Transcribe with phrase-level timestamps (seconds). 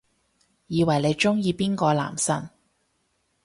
[0.65, 2.49] 以為你鍾意邊個男神